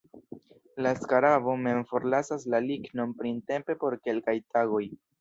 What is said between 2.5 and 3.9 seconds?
la lignon printempe